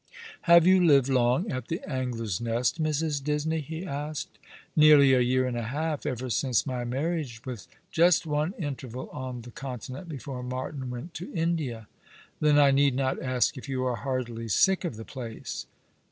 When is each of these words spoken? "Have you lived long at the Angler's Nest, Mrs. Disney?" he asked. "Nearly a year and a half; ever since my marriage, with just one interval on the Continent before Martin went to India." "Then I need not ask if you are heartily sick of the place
"Have 0.49 0.65
you 0.65 0.83
lived 0.83 1.09
long 1.09 1.51
at 1.51 1.67
the 1.67 1.79
Angler's 1.87 2.41
Nest, 2.41 2.81
Mrs. 2.81 3.23
Disney?" 3.23 3.59
he 3.71 3.85
asked. 3.85 4.39
"Nearly 4.75 5.13
a 5.13 5.19
year 5.19 5.45
and 5.45 5.55
a 5.55 5.61
half; 5.61 6.07
ever 6.07 6.27
since 6.27 6.65
my 6.65 6.83
marriage, 6.83 7.39
with 7.45 7.67
just 7.91 8.25
one 8.25 8.53
interval 8.57 9.09
on 9.11 9.41
the 9.43 9.51
Continent 9.51 10.09
before 10.09 10.41
Martin 10.41 10.89
went 10.89 11.13
to 11.13 11.31
India." 11.35 11.87
"Then 12.39 12.57
I 12.57 12.71
need 12.71 12.95
not 12.95 13.21
ask 13.21 13.59
if 13.59 13.69
you 13.69 13.85
are 13.85 13.97
heartily 13.97 14.47
sick 14.47 14.83
of 14.85 14.95
the 14.95 15.05
place 15.05 15.67